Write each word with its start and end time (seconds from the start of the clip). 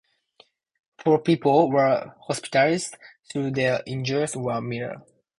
Four 0.97 1.19
people 1.19 1.69
were 1.69 2.15
hospitalised, 2.27 2.95
though 3.31 3.51
their 3.51 3.83
injuries 3.85 4.35
were 4.35 4.59
minor. 4.59 5.03